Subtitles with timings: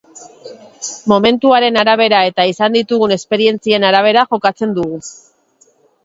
[1.11, 4.99] Momentuaren arabera eta izan ditugun esperientzien arabera jokatzen dugu.